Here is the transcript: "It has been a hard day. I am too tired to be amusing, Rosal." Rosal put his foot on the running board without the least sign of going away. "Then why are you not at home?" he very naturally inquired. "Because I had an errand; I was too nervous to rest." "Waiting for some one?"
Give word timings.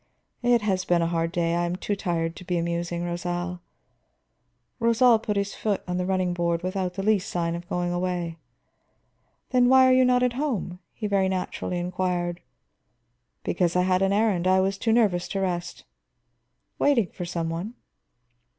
"It 0.41 0.63
has 0.63 0.83
been 0.83 1.03
a 1.03 1.13
hard 1.13 1.31
day. 1.31 1.53
I 1.53 1.63
am 1.67 1.75
too 1.75 1.95
tired 1.95 2.35
to 2.37 2.43
be 2.43 2.57
amusing, 2.57 3.03
Rosal." 3.03 3.59
Rosal 4.79 5.19
put 5.19 5.37
his 5.37 5.53
foot 5.53 5.83
on 5.87 5.97
the 5.97 6.07
running 6.07 6.33
board 6.33 6.63
without 6.63 6.95
the 6.95 7.03
least 7.03 7.29
sign 7.29 7.53
of 7.53 7.69
going 7.69 7.93
away. 7.93 8.37
"Then 9.51 9.69
why 9.69 9.85
are 9.87 9.93
you 9.93 10.03
not 10.03 10.23
at 10.23 10.33
home?" 10.33 10.79
he 10.91 11.05
very 11.05 11.29
naturally 11.29 11.77
inquired. 11.77 12.41
"Because 13.43 13.75
I 13.75 13.83
had 13.83 14.01
an 14.01 14.11
errand; 14.11 14.47
I 14.47 14.59
was 14.59 14.79
too 14.79 14.91
nervous 14.91 15.27
to 15.27 15.41
rest." 15.41 15.83
"Waiting 16.79 17.11
for 17.11 17.23
some 17.25 17.51
one?" 17.51 17.75